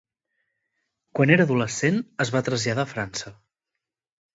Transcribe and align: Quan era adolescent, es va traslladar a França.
Quan 1.19 1.35
era 1.37 1.47
adolescent, 1.49 2.03
es 2.27 2.35
va 2.39 2.45
traslladar 2.51 2.91
a 2.91 2.95
França. 2.99 3.39